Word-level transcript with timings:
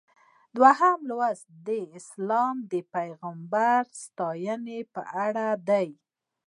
دویم 0.55 0.99
لوست 1.09 1.45
د 1.67 1.69
اسلام 1.97 2.55
د 2.71 2.73
پیغمبر 2.95 3.81
ستاینه 4.05 4.79
په 4.93 5.01
اړه 5.25 5.47
دی. 5.69 5.87